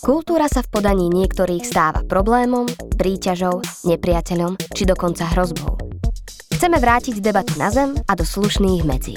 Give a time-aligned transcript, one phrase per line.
[0.00, 2.66] Kultúra sa v podaní niektorých stáva problémom,
[2.98, 5.78] príťažou, nepriateľom či dokonca hrozbou.
[6.56, 9.16] Chceme vrátiť debatu na zem a do slušných medzí.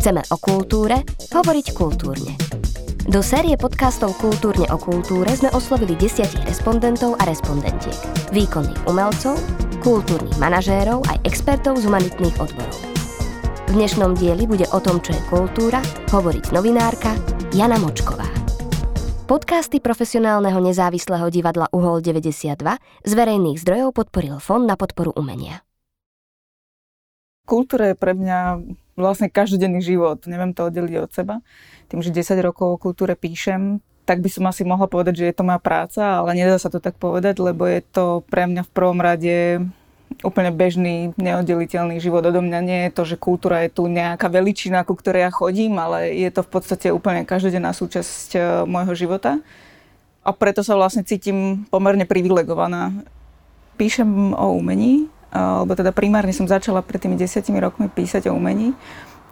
[0.00, 2.34] Chceme o kultúre hovoriť kultúrne.
[3.02, 7.98] Do série podcastov Kultúrne o kultúre sme oslovili desiatich respondentov a respondentiek,
[8.30, 9.34] výkonných umelcov,
[9.82, 12.78] kultúrnych manažérov aj expertov z humanitných odborov.
[13.66, 15.82] V dnešnom dieli bude o tom, čo je kultúra,
[16.14, 17.10] hovoriť novinárka
[17.50, 18.41] Jana Močková.
[19.32, 22.52] Podcasty profesionálneho nezávislého divadla Uhol 92
[23.00, 25.64] z verejných zdrojov podporil Fond na podporu umenia.
[27.48, 28.60] Kultúra je pre mňa
[28.92, 30.20] vlastne každodenný život.
[30.28, 31.40] Neviem to oddeliť od seba.
[31.88, 35.36] Tým, že 10 rokov o kultúre píšem, tak by som asi mohla povedať, že je
[35.40, 38.74] to moja práca, ale nedá sa to tak povedať, lebo je to pre mňa v
[38.76, 39.64] prvom rade
[40.20, 42.60] úplne bežný, neoddeliteľný život odo mňa.
[42.60, 46.28] Nie je to, že kultúra je tu nejaká veličina, ku ktorej ja chodím, ale je
[46.28, 48.38] to v podstate úplne každodenná súčasť e,
[48.68, 49.40] môjho života.
[50.22, 52.94] A preto sa vlastne cítim pomerne privilegovaná.
[53.80, 58.76] Píšem o umení, alebo teda primárne som začala pred tými desiatimi rokmi písať o umení.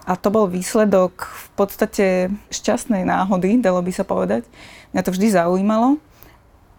[0.08, 2.06] A to bol výsledok v podstate
[2.50, 4.42] šťastnej náhody, dalo by sa povedať.
[4.90, 6.02] Mňa to vždy zaujímalo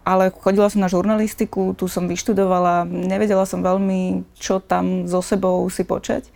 [0.02, 5.62] ale chodila som na žurnalistiku, tu som vyštudovala, nevedela som veľmi, čo tam so sebou
[5.70, 6.26] si počať.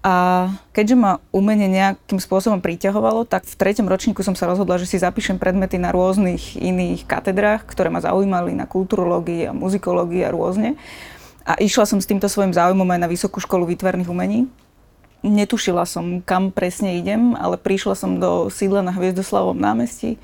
[0.00, 4.88] A keďže ma umenie nejakým spôsobom priťahovalo, tak v treťom ročníku som sa rozhodla, že
[4.88, 10.32] si zapíšem predmety na rôznych iných katedrách, ktoré ma zaujímali na kulturológii a muzikológii a
[10.32, 10.80] rôzne.
[11.44, 14.48] A išla som s týmto svojim záujmom aj na Vysokú školu výtvarných umení.
[15.20, 20.16] Netušila som, kam presne idem, ale prišla som do sídla na Hviezdoslavovom námestí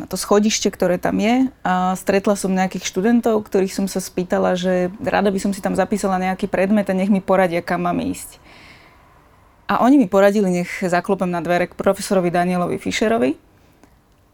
[0.00, 4.56] na to schodište, ktoré tam je a stretla som nejakých študentov, ktorých som sa spýtala,
[4.56, 8.00] že rada by som si tam zapísala nejaký predmet a nech mi poradia, kam mám
[8.00, 8.40] ísť.
[9.68, 13.36] A oni mi poradili, nech zaklopem na dvere k profesorovi Danielovi Fischerovi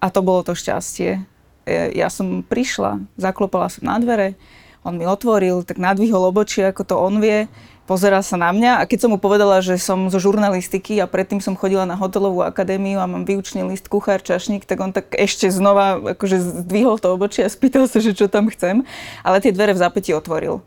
[0.00, 1.26] a to bolo to šťastie.
[1.68, 4.38] Ja som prišla, zaklopala som na dvere,
[4.86, 7.50] on mi otvoril, tak nadvihol obočie, ako to on vie
[7.86, 11.38] pozera sa na mňa a keď som mu povedala, že som zo žurnalistiky a predtým
[11.38, 15.46] som chodila na hotelovú akadémiu a mám výučný list kuchár, čašník, tak on tak ešte
[15.48, 18.82] znova akože zdvihol to obočie a spýtal sa, že čo tam chcem,
[19.22, 20.60] ale tie dvere v zápäti otvoril.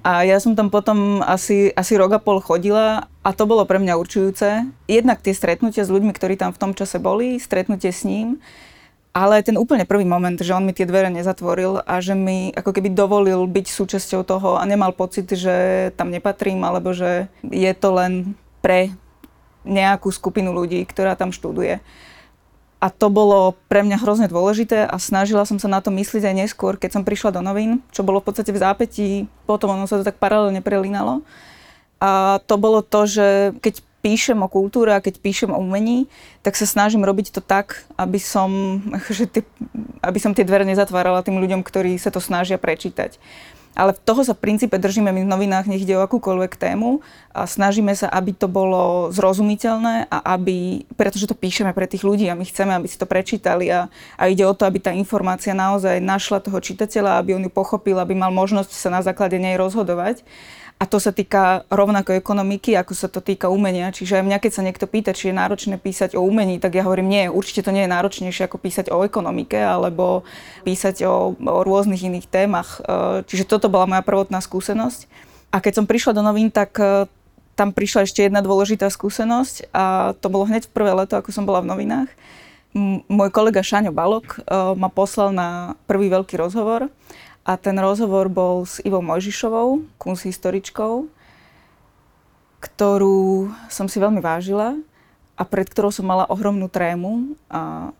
[0.00, 3.76] A ja som tam potom asi, asi rok a pol chodila a to bolo pre
[3.76, 4.64] mňa určujúce.
[4.88, 8.40] Jednak tie stretnutia s ľuďmi, ktorí tam v tom čase boli, stretnutie s ním
[9.10, 12.70] ale ten úplne prvý moment, že on mi tie dvere nezatvoril a že mi ako
[12.70, 17.88] keby dovolil byť súčasťou toho a nemal pocit, že tam nepatrím alebo že je to
[17.90, 18.94] len pre
[19.66, 21.82] nejakú skupinu ľudí, ktorá tam študuje.
[22.80, 26.38] A to bolo pre mňa hrozne dôležité a snažila som sa na to myslieť aj
[26.46, 29.08] neskôr, keď som prišla do novín, čo bolo v podstate v zápätí,
[29.44, 31.20] potom ono sa to tak paralelne prelínalo.
[32.00, 36.08] A to bolo to, že keď píšem o kultúre a keď píšem o umení,
[36.40, 39.40] tak sa snažím robiť to tak, aby som, že ty,
[40.00, 43.20] aby som tie dvere nezatvárala tým ľuďom, ktorí sa to snažia prečítať.
[43.78, 47.46] Ale toho sa v princípe držíme my v novinách, nech ide o akúkoľvek tému a
[47.46, 52.34] snažíme sa, aby to bolo zrozumiteľné a aby, pretože to píšeme pre tých ľudí a
[52.34, 53.86] my chceme, aby si to prečítali a,
[54.18, 57.94] a ide o to, aby tá informácia naozaj našla toho čitateľa, aby on ju pochopil,
[58.02, 60.26] aby mal možnosť sa na základe nej rozhodovať.
[60.80, 63.92] A to sa týka rovnako ekonomiky, ako sa to týka umenia.
[63.92, 67.12] Čiže mňa, keď sa niekto pýta, či je náročné písať o umení, tak ja hovorím,
[67.12, 70.24] nie, určite to nie je náročnejšie ako písať o ekonomike alebo
[70.64, 72.80] písať o, o rôznych iných témach.
[72.80, 75.04] E, čiže toto bola moja prvotná skúsenosť.
[75.52, 77.04] A keď som prišla do novín, tak e,
[77.60, 81.44] tam prišla ešte jedna dôležitá skúsenosť a to bolo hneď v prvé leto, ako som
[81.44, 82.08] bola v novinách.
[82.72, 86.88] M- môj kolega Šaňo Balok uh, ma poslal na prvý veľký rozhovor
[87.44, 91.08] a ten rozhovor bol s Ivou Mojžišovou, kunsthistoričkou,
[92.60, 94.76] ktorú som si veľmi vážila
[95.40, 97.32] a pred ktorou som mala ohromnú trému.
[97.48, 97.90] A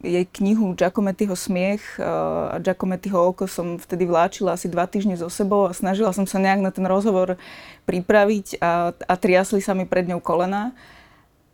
[0.00, 5.68] jej knihu Giacomettiho smiech a Giacomettiho oko som vtedy vláčila asi dva týždne so sebou
[5.68, 7.40] a snažila som sa nejak na ten rozhovor
[7.84, 10.72] pripraviť a, a triasli sa mi pred ňou kolena.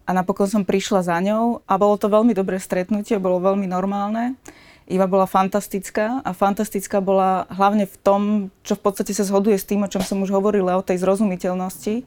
[0.02, 4.34] A napokon som prišla za ňou a bolo to veľmi dobré stretnutie, bolo veľmi normálne.
[4.90, 8.22] Iva bola fantastická a fantastická bola hlavne v tom,
[8.66, 12.02] čo v podstate sa zhoduje s tým, o čom som už hovorila, o tej zrozumiteľnosti.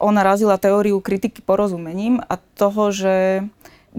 [0.00, 3.44] Ona razila teóriu kritiky porozumením a toho, že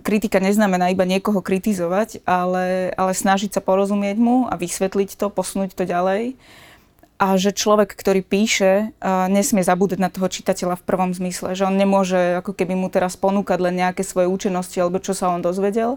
[0.03, 5.75] kritika neznamená iba niekoho kritizovať, ale, ale snažiť sa porozumieť mu a vysvetliť to, posunúť
[5.75, 6.35] to ďalej.
[7.15, 8.91] A že človek, ktorý píše,
[9.31, 11.56] nesmie zabúdať na toho čitateľa v prvom zmysle.
[11.56, 15.31] Že on nemôže ako keby mu teraz ponúkať len nejaké svoje účinnosti alebo čo sa
[15.31, 15.95] on dozvedel,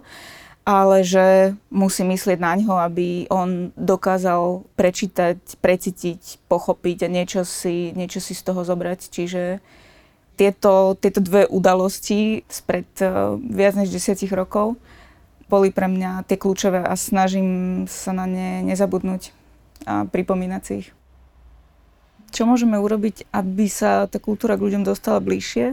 [0.68, 7.96] ale že musí myslieť na ňo, aby on dokázal prečítať, precítiť, pochopiť a niečo si,
[7.96, 9.08] niečo si z toho zobrať.
[9.08, 9.64] Čiže
[10.36, 14.76] tieto, tieto dve udalosti spred uh, viac než desiatich rokov
[15.48, 19.32] boli pre mňa tie kľúčové a snažím sa na ne nezabudnúť
[19.88, 20.88] a pripomínať si ich.
[22.28, 25.72] Čo môžeme urobiť, aby sa tá kultúra k ľuďom dostala bližšie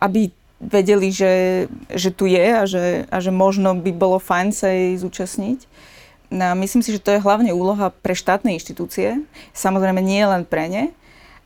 [0.00, 4.70] aby vedeli, že, že tu je a že, a že možno by bolo fajn sa
[4.70, 5.66] jej zúčastniť.
[6.32, 9.20] No, myslím si, že to je hlavne úloha pre štátne inštitúcie.
[9.52, 10.84] Samozrejme nie len pre ne,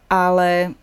[0.06, 0.76] ale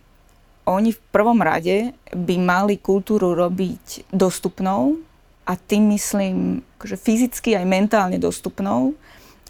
[0.65, 4.99] oni v prvom rade by mali kultúru robiť dostupnou
[5.47, 8.95] a tým myslím akože fyzicky aj mentálne dostupnou,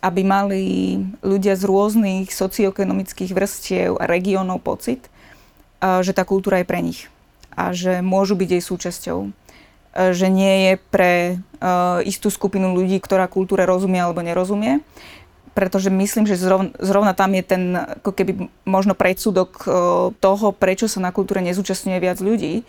[0.04, 0.62] aby mali
[1.24, 5.08] ľudia z rôznych socioekonomických vrstiev a regiónov pocit,
[5.82, 7.13] že tá kultúra je pre nich
[7.54, 9.20] a že môžu byť jej súčasťou.
[9.94, 11.14] Že nie je pre
[12.02, 14.82] istú skupinu ľudí, ktorá kultúre rozumie alebo nerozumie,
[15.54, 17.64] pretože myslím, že zrovna, zrovna tam je ten
[18.02, 19.62] ako keby možno predsudok
[20.18, 22.66] toho, prečo sa na kultúre nezúčastňuje viac ľudí.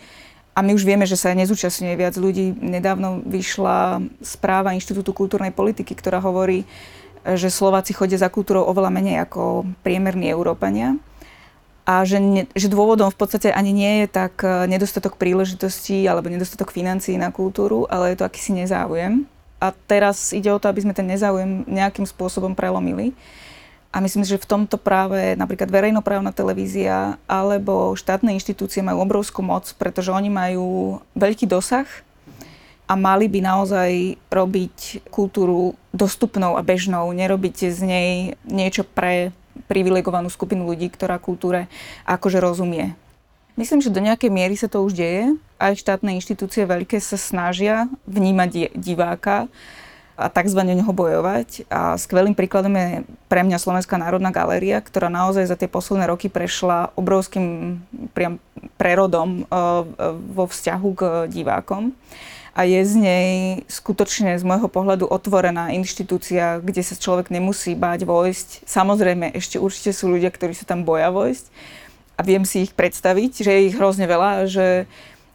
[0.55, 2.55] A my už vieme, že sa nezúčastňuje viac ľudí.
[2.55, 6.63] Nedávno vyšla správa Inštitútu kultúrnej politiky, ktorá hovorí,
[7.25, 10.95] že Slováci chodia za kultúrou oveľa menej ako priemerní Európania
[11.85, 16.33] a že, ne, že dôvodom v podstate ani nie je tak e, nedostatok príležitostí alebo
[16.33, 19.29] nedostatok financií na kultúru, ale je to akýsi nezáujem.
[19.61, 23.13] A teraz ide o to, aby sme ten nezáujem nejakým spôsobom prelomili.
[23.95, 29.71] A myslím, že v tomto práve napríklad verejnoprávna televízia alebo štátne inštitúcie majú obrovskú moc,
[29.79, 31.87] pretože oni majú veľký dosah
[32.85, 38.09] a mali by naozaj robiť kultúru dostupnou a bežnou, nerobiť z nej
[38.43, 39.31] niečo pre
[39.65, 41.71] privilegovanú skupinu ľudí, ktorá kultúre
[42.05, 42.93] akože rozumie.
[43.55, 45.31] Myslím, že do nejakej miery sa to už deje.
[45.55, 49.47] Aj štátne inštitúcie veľké sa snažia vnímať diváka
[50.19, 50.59] a tzv.
[50.63, 51.63] neho bojovať.
[51.71, 56.27] A skvelým príkladom je pre mňa Slovenská národná galéria, ktorá naozaj za tie posledné roky
[56.27, 57.79] prešla obrovským
[58.11, 58.43] priam
[58.75, 59.87] prerodom uh,
[60.35, 61.01] vo vzťahu k
[61.31, 61.95] divákom
[62.55, 63.31] a je z nej
[63.67, 68.63] skutočne z môjho pohľadu otvorená inštitúcia, kde sa človek nemusí báť vojsť.
[68.63, 71.51] Samozrejme, ešte určite sú ľudia, ktorí sa tam boja vojsť
[72.15, 74.87] a viem si ich predstaviť, že je ich hrozne veľa a že,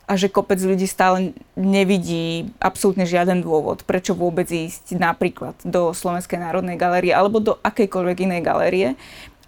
[0.08, 6.40] a že kopec ľudí stále nevidí absolútne žiaden dôvod, prečo vôbec ísť napríklad do Slovenskej
[6.40, 8.88] národnej galérie alebo do akejkoľvek inej galérie.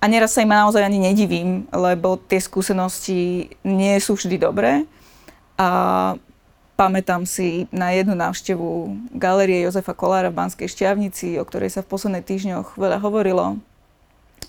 [0.02, 4.84] A neraz sa im naozaj ani nedivím, lebo tie skúsenosti nie sú vždy dobré.
[5.56, 6.18] A
[6.72, 11.90] Pamätám si na jednu návštevu galerie Jozefa Kolára v Banskej Šťavnici, o ktorej sa v
[11.92, 13.60] posledných týždňoch veľa hovorilo.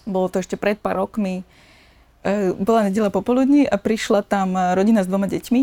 [0.08, 1.44] Bolo to ešte pred pár rokmi.
[2.24, 5.62] E, bola nedela popoludní a prišla tam rodina s dvoma deťmi.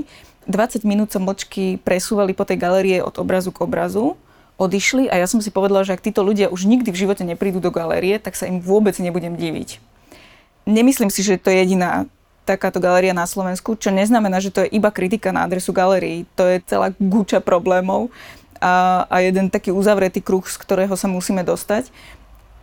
[0.52, 4.16] 20 minút sa mlčky presúvali po tej galerie od obrazu k obrazu
[4.60, 7.64] odišli a ja som si povedala, že ak títo ľudia už nikdy v živote neprídu
[7.64, 9.80] do galérie, tak sa im vôbec nebudem diviť.
[10.68, 12.04] Nemyslím si, že to je jediná
[12.50, 16.26] takáto galéria na Slovensku, čo neznamená, že to je iba kritika na adresu galérií.
[16.34, 18.10] To je celá guča problémov
[18.58, 21.94] a, a jeden taký uzavretý kruh, z ktorého sa musíme dostať.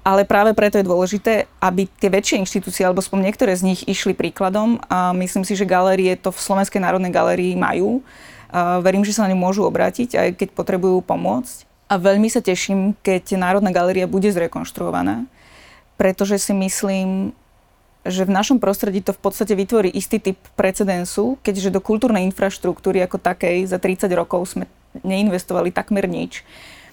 [0.08, 4.16] Ale práve preto je dôležité, aby tie väčšie inštitúcie, alebo spom niektoré z nich išli
[4.16, 8.00] príkladom a myslím si, že galérie to v Slovenskej národnej galérii majú.
[8.48, 11.68] A verím, že sa na ňu môžu obrátiť, aj keď potrebujú pomôcť.
[11.92, 15.28] A veľmi sa teším, keď Národná galéria bude zrekonštruovaná,
[15.96, 17.32] pretože si myslím,
[18.08, 23.04] že v našom prostredí to v podstate vytvorí istý typ precedensu, keďže do kultúrnej infraštruktúry
[23.04, 24.66] ako takej za 30 rokov sme
[25.04, 26.42] neinvestovali takmer nič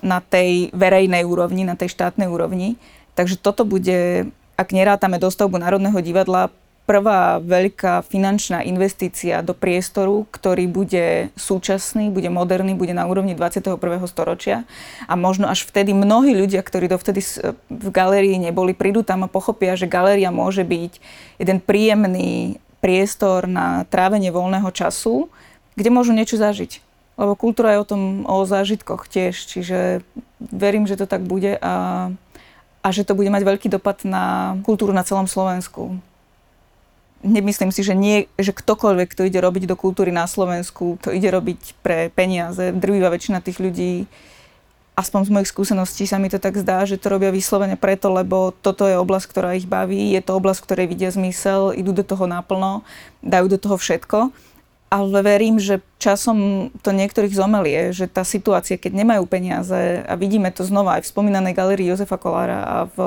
[0.05, 2.77] na tej verejnej úrovni, na tej štátnej úrovni.
[3.17, 4.29] Takže toto bude,
[4.59, 6.53] ak nerátame dostavbu Národného divadla,
[6.85, 13.81] prvá veľká finančná investícia do priestoru, ktorý bude súčasný, bude moderný, bude na úrovni 21.
[14.05, 14.69] storočia
[15.09, 17.25] a možno až vtedy mnohí ľudia, ktorí dovtedy
[17.73, 20.93] v galérii neboli, prídu tam a pochopia, že galéria môže byť
[21.41, 25.33] jeden príjemný priestor na trávenie voľného času,
[25.81, 26.85] kde môžu niečo zažiť.
[27.17, 30.05] Lebo kultúra je o tom, o zážitkoch tiež, čiže
[30.37, 31.75] verím, že to tak bude a,
[32.85, 35.97] a že to bude mať veľký dopad na kultúru na celom Slovensku
[37.25, 41.33] nemyslím si, že, nie, že ktokoľvek, kto ide robiť do kultúry na Slovensku, to ide
[41.33, 42.71] robiť pre peniaze.
[42.77, 44.05] Drvivá väčšina tých ľudí,
[44.95, 48.55] aspoň z mojich skúseností sa mi to tak zdá, že to robia vyslovene preto, lebo
[48.55, 52.29] toto je oblasť, ktorá ich baví, je to oblasť, ktorej vidia zmysel, idú do toho
[52.31, 52.87] naplno,
[53.25, 54.31] dajú do toho všetko.
[54.95, 60.55] Ale verím, že časom to niektorých zomelie, že tá situácia, keď nemajú peniaze, a vidíme
[60.55, 62.99] to znova aj v spomínanej galerii Jozefa Kolára a v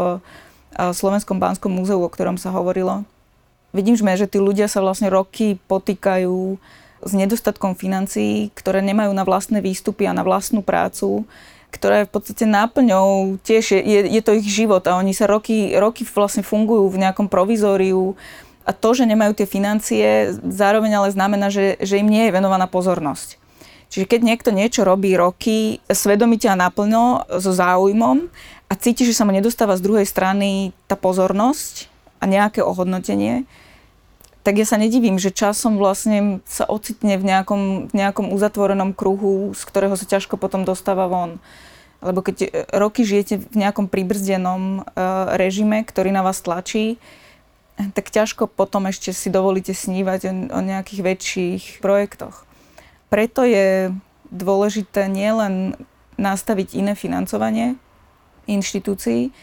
[0.75, 3.07] Slovenskom Bánskom múzeu, o ktorom sa hovorilo,
[3.75, 6.57] Vidím, že tí ľudia sa vlastne roky potýkajú
[7.03, 11.29] s nedostatkom financií, ktoré nemajú na vlastné výstupy a na vlastnú prácu,
[11.69, 15.27] ktorá je v podstate náplňou, tiež je, je, je to ich život a oni sa
[15.27, 18.15] roky, roky vlastne fungujú v nejakom provizóriu
[18.63, 22.67] a to, že nemajú tie financie, zároveň ale znamená, že, že im nie je venovaná
[22.67, 23.39] pozornosť.
[23.87, 28.27] Čiže keď niekto niečo robí roky svedomite a naplno so záujmom
[28.67, 33.45] a cíti, že sa mu nedostáva z druhej strany tá pozornosť a nejaké ohodnotenie,
[34.47, 39.51] tak ja sa nedivím, že časom vlastne sa ocitne v nejakom, v nejakom uzatvorenom kruhu,
[39.51, 41.43] z ktorého sa ťažko potom dostáva von.
[41.99, 46.95] Lebo keď roky žijete v nejakom pribrzdenom uh, režime, ktorý na vás tlačí,
[47.91, 52.47] tak ťažko potom ešte si dovolíte snívať o, o nejakých väčších projektoch.
[53.11, 53.91] Preto je
[54.31, 55.75] dôležité nielen
[56.15, 57.75] nastaviť iné financovanie
[58.47, 59.35] inštitúcií,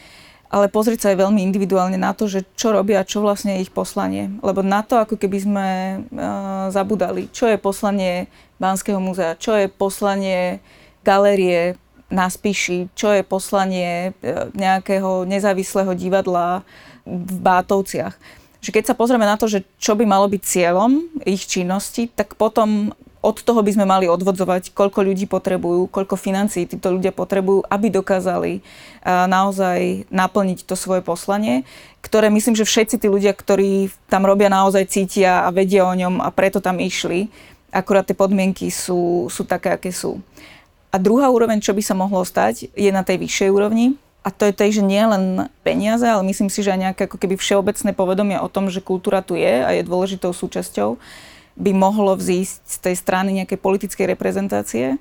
[0.54, 3.74] ale pozrieť sa aj veľmi individuálne na to, že čo robia, čo vlastne je ich
[3.74, 4.30] poslanie.
[4.38, 5.68] Lebo na to, ako keby sme
[5.98, 8.30] uh, zabudali, čo je poslanie
[8.62, 10.62] Banského múzea, čo je poslanie
[11.02, 11.74] galérie
[12.06, 16.62] na Spiši, čo je poslanie uh, nejakého nezávislého divadla
[17.02, 18.14] v Bátovciach.
[18.62, 22.38] Že keď sa pozrieme na to, že čo by malo byť cieľom ich činnosti, tak
[22.38, 22.94] potom
[23.24, 27.88] od toho by sme mali odvodzovať, koľko ľudí potrebujú, koľko financií títo ľudia potrebujú, aby
[27.88, 28.60] dokázali
[29.04, 31.64] naozaj naplniť to svoje poslanie,
[32.04, 36.20] ktoré myslím, že všetci tí ľudia, ktorí tam robia, naozaj cítia a vedia o ňom
[36.20, 37.32] a preto tam išli.
[37.72, 40.20] Akurát tie podmienky sú, sú také, aké sú.
[40.92, 44.48] A druhá úroveň, čo by sa mohlo stať, je na tej vyššej úrovni, a to
[44.48, 47.92] je tej, že nie len peniaze, ale myslím si, že aj nejaké ako keby všeobecné
[47.92, 50.96] povedomie o tom, že kultúra tu je a je dôležitou súčasťou,
[51.54, 54.98] by mohlo vzísť z tej strany nejakej politickej reprezentácie.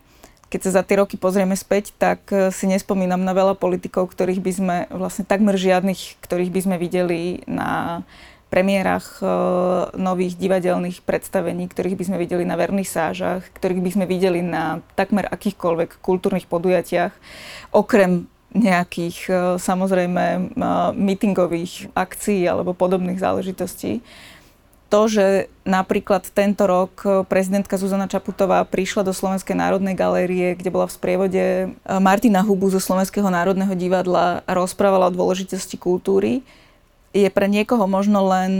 [0.53, 4.41] Keď sa za tie roky pozrieme späť, tak eh, si nespomínam na veľa politikov, ktorých
[4.41, 8.01] by sme, vlastne takmer žiadnych, ktorých by sme videli na
[8.53, 9.25] premiérach e,
[9.97, 15.25] nových divadelných predstavení, ktorých by sme videli na vernisážach, ktorých by sme videli na takmer
[15.25, 17.17] akýchkoľvek kultúrnych podujatiach,
[17.73, 20.53] okrem nejakých e, samozrejme
[20.93, 24.05] meetingových akcií alebo podobných záležitostí.
[24.93, 30.85] To, že napríklad tento rok prezidentka Zuzana Čaputová prišla do Slovenskej národnej galérie, kde bola
[30.85, 36.45] v sprievode e, Martina Hubu zo Slovenského národného divadla a rozprávala o dôležitosti kultúry,
[37.13, 38.57] je pre niekoho možno len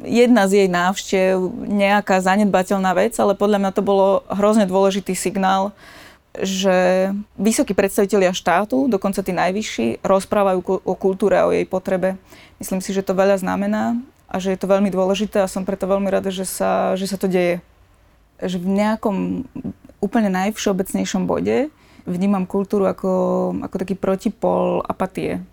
[0.00, 1.36] jedna z jej návštev
[1.68, 5.76] nejaká zanedbateľná vec, ale podľa mňa to bolo hrozne dôležitý signál
[6.32, 12.16] že vysokí predstavitelia štátu, dokonca tí najvyšší, rozprávajú o kultúre a o jej potrebe.
[12.56, 14.00] Myslím si, že to veľa znamená
[14.32, 17.20] a že je to veľmi dôležité a som preto veľmi rada, že sa, že sa
[17.20, 17.60] to deje.
[18.40, 19.16] Že v nejakom
[20.00, 21.68] úplne najvšeobecnejšom bode
[22.08, 23.12] vnímam kultúru ako,
[23.60, 25.44] ako taký protipol apatie.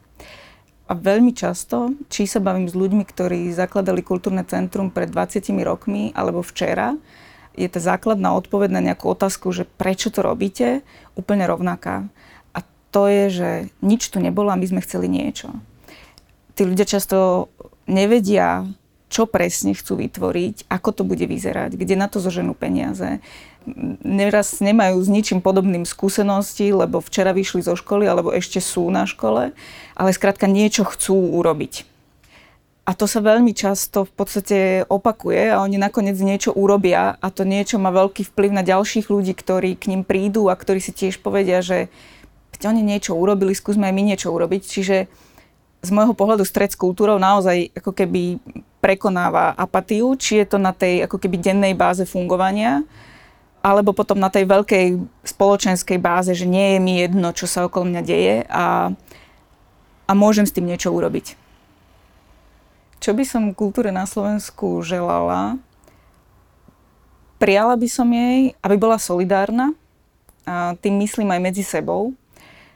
[0.90, 6.16] A veľmi často, či sa bavím s ľuďmi, ktorí zakladali kultúrne centrum pred 20 rokmi
[6.18, 6.98] alebo včera,
[7.54, 10.82] je tá základná odpoveď na nejakú otázku, že prečo to robíte,
[11.20, 12.08] úplne rovnaká.
[12.56, 13.50] A to je, že
[13.84, 15.52] nič tu nebolo a my sme chceli niečo.
[16.58, 17.52] Tí ľudia často
[17.90, 18.70] nevedia,
[19.10, 23.18] čo presne chcú vytvoriť, ako to bude vyzerať, kde na to zoženú peniaze.
[24.06, 29.10] Neraz nemajú s ničím podobným skúsenosti, lebo včera vyšli zo školy alebo ešte sú na
[29.10, 29.52] škole,
[29.98, 31.90] ale skrátka niečo chcú urobiť.
[32.90, 34.58] A to sa veľmi často v podstate
[34.90, 39.38] opakuje a oni nakoniec niečo urobia a to niečo má veľký vplyv na ďalších ľudí,
[39.38, 41.90] ktorí k ním prídu a ktorí si tiež povedia, že
[42.60, 44.62] oni niečo urobili, skúsme aj my niečo urobiť.
[44.66, 44.98] Čiže
[45.80, 48.40] z môjho pohľadu stred s kultúrou naozaj ako keby
[48.80, 52.84] prekonáva apatiu, či je to na tej ako keby dennej báze fungovania,
[53.60, 57.92] alebo potom na tej veľkej spoločenskej báze, že nie je mi jedno, čo sa okolo
[57.92, 58.92] mňa deje a,
[60.08, 61.36] a môžem s tým niečo urobiť.
[63.00, 65.60] Čo by som kultúre na Slovensku želala?
[67.40, 69.72] Prijala by som jej, aby bola solidárna,
[70.44, 72.12] a tým myslím aj medzi sebou,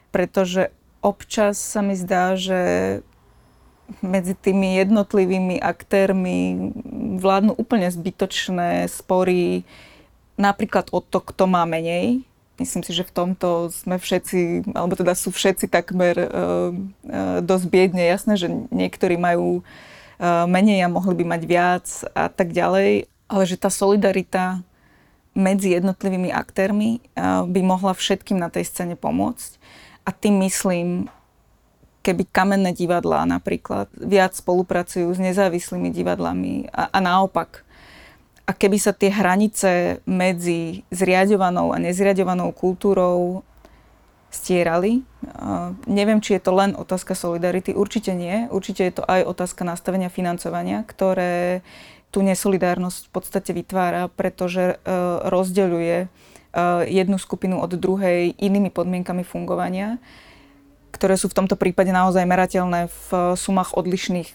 [0.08, 0.72] pretože
[1.04, 2.60] občas sa mi zdá, že
[4.00, 6.72] medzi tými jednotlivými aktérmi
[7.20, 9.68] vládnu úplne zbytočné spory,
[10.40, 12.24] napríklad o to, kto má menej.
[12.56, 17.66] Myslím si, že v tomto sme všetci, alebo teda sú všetci takmer uh, uh, dosť
[17.68, 18.00] biedne.
[18.00, 23.42] Jasné, že niektorí majú uh, menej a mohli by mať viac a tak ďalej, ale
[23.44, 24.64] že tá solidarita
[25.34, 27.02] medzi jednotlivými aktérmi
[27.50, 29.58] by mohla všetkým na tej scéne pomôcť.
[30.04, 31.08] A tým myslím,
[32.04, 37.64] keby kamenné divadlá napríklad viac spolupracujú s nezávislými divadlami a, a naopak.
[38.44, 43.40] A keby sa tie hranice medzi zriadovanou a nezriadovanou kultúrou
[44.28, 45.00] stierali.
[45.86, 47.72] Neviem, či je to len otázka solidarity.
[47.72, 48.50] Určite nie.
[48.50, 51.62] Určite je to aj otázka nastavenia financovania, ktoré
[52.10, 54.92] tú nesolidárnosť v podstate vytvára, pretože e,
[55.26, 56.06] rozdeľuje
[56.86, 59.98] jednu skupinu od druhej inými podmienkami fungovania,
[60.94, 64.30] ktoré sú v tomto prípade naozaj merateľné v sumách odlišných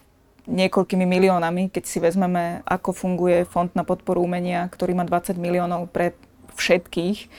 [0.50, 5.88] niekoľkými miliónami, keď si vezmeme, ako funguje Fond na podporu umenia, ktorý má 20 miliónov
[5.94, 6.18] pre
[6.58, 7.30] všetkých,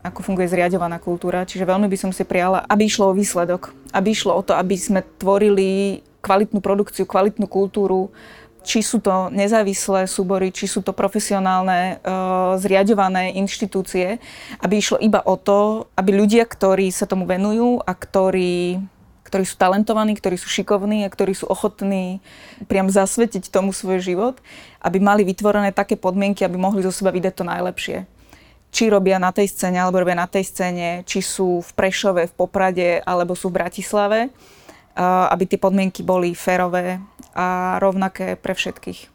[0.00, 1.44] ako funguje zriadovaná kultúra.
[1.44, 3.72] Čiže veľmi by som si prijala, aby išlo o výsledok.
[3.92, 8.12] Aby išlo o to, aby sme tvorili kvalitnú produkciu, kvalitnú kultúru,
[8.60, 14.20] či sú to nezávislé súbory, či sú to profesionálne, uh, zriadované inštitúcie,
[14.60, 18.80] aby išlo iba o to, aby ľudia, ktorí sa tomu venujú a ktorí,
[19.24, 22.20] ktorí sú talentovaní, ktorí sú šikovní a ktorí sú ochotní
[22.68, 24.36] priam zasvetiť tomu svoj život,
[24.84, 27.98] aby mali vytvorené také podmienky, aby mohli zo seba vydať to najlepšie.
[28.70, 32.36] Či robia na tej scéne, alebo robia na tej scéne, či sú v Prešove, v
[32.38, 34.30] Poprade, alebo sú v Bratislave
[35.04, 36.98] aby tie podmienky boli férové
[37.34, 39.08] a rovnaké pre všetkých.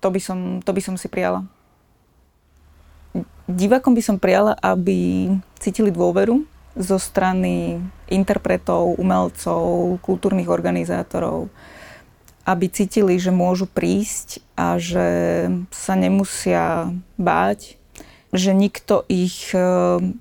[0.00, 1.44] To by som, to by som si prijala.
[3.50, 6.46] Divákom by som prijala, aby cítili dôveru
[6.78, 11.50] zo strany interpretov, umelcov, kultúrnych organizátorov,
[12.46, 15.06] aby cítili, že môžu prísť a že
[15.74, 17.76] sa nemusia báť,
[18.30, 19.58] že nikto ich e,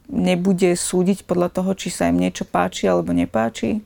[0.10, 3.86] nebude súdiť podľa toho, či sa im niečo páči alebo nepáči,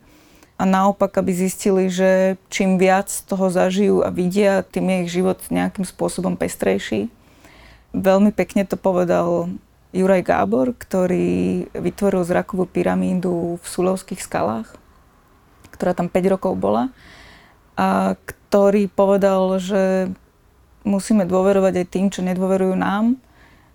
[0.54, 5.38] a naopak, aby zistili, že čím viac toho zažijú a vidia, tým je ich život
[5.50, 7.10] nejakým spôsobom pestrejší.
[7.90, 9.50] Veľmi pekne to povedal
[9.94, 14.70] Juraj Gábor, ktorý vytvoril zrakovú pyramídu v Sulovských skalách,
[15.74, 16.90] ktorá tam 5 rokov bola
[17.74, 20.10] a ktorý povedal, že
[20.86, 23.18] musíme dôverovať aj tým, čo nedôverujú nám.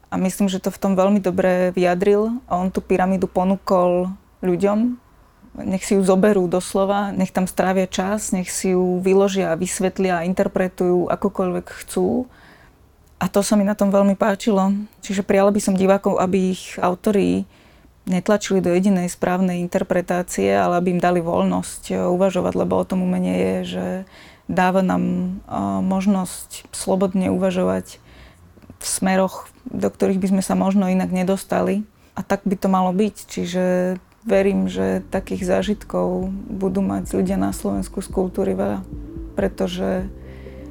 [0.09, 2.39] A myslím, že to v tom veľmi dobre vyjadril.
[2.49, 4.09] A on tú pyramídu ponúkol
[4.41, 4.97] ľuďom,
[5.63, 11.07] nech si ju zoberú doslova, nech tam strávia čas, nech si ju vyložia, vysvetlia interpretujú
[11.11, 12.27] akokoľvek chcú.
[13.19, 14.71] A to sa mi na tom veľmi páčilo.
[15.03, 17.43] Čiže prijala by som divákov, aby ich autori
[18.09, 23.05] netlačili do jedinej správnej interpretácie, ale aby im dali voľnosť eh, uvažovať, lebo o tom
[23.05, 23.85] umenie je, že
[24.49, 28.01] dáva nám eh, možnosť slobodne uvažovať
[28.79, 31.85] v smeroch, do ktorých by sme sa možno inak nedostali.
[32.17, 33.15] A tak by to malo byť.
[33.27, 33.63] Čiže
[34.25, 38.83] verím, že takých zážitkov budú mať ľudia na Slovensku z kultúry veľa,
[39.35, 40.07] pretože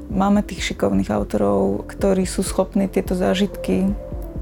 [0.08, 3.92] máme tých šikovných autorov, ktorí sú schopní tieto zážitky,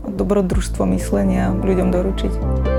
[0.06, 2.75] dobrodružstvo myslenia ľuďom doručiť.